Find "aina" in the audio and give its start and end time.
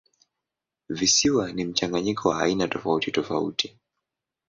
2.41-2.67